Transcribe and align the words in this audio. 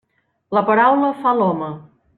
La 0.57 0.63
paraula 0.71 1.13
fa 1.21 1.37
l'home. 1.41 1.73